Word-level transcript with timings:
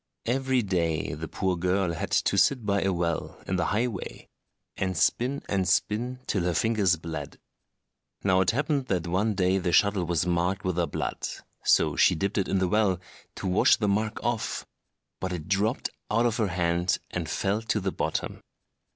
Every 0.25 0.63
day 0.63 1.13
the 1.13 1.27
poor 1.27 1.55
girl 1.55 1.93
had 1.93 2.09
to 2.09 2.35
sit 2.35 2.65
by 2.65 2.81
a 2.81 2.91
well, 2.91 3.39
in 3.45 3.57
the 3.57 3.67
highway, 3.67 4.29
and 4.75 4.97
spin 4.97 5.43
and 5.47 5.67
spin 5.67 6.21
till 6.25 6.41
her 6.45 6.55
fingers 6.55 6.95
bled. 6.95 7.37
Now 8.23 8.41
it 8.41 8.49
happened 8.49 8.87
that 8.87 9.05
one 9.05 9.35
day 9.35 9.59
the 9.59 9.71
shuttle 9.71 10.05
was 10.05 10.25
marked 10.25 10.63
with 10.65 10.77
her 10.77 10.87
blood, 10.87 11.27
so 11.63 11.95
she 11.95 12.15
dipped 12.15 12.39
it 12.39 12.47
in 12.47 12.57
the 12.57 12.67
well, 12.67 12.99
to 13.35 13.45
wash 13.45 13.75
the 13.75 13.87
mark 13.87 14.17
off; 14.23 14.65
but 15.19 15.31
it 15.33 15.47
dropped 15.47 15.91
out 16.09 16.25
of 16.25 16.37
her 16.37 16.47
hand 16.47 16.97
and 17.11 17.29
fell 17.29 17.61
to 17.61 17.79
the 17.79 17.91
bottom. 17.91 18.41